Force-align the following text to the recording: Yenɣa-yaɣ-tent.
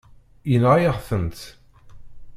Yenɣa-yaɣ-tent. 0.51 1.39